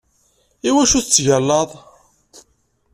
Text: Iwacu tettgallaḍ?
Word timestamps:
Iwacu 0.69 0.99
tettgallaḍ? 1.03 1.69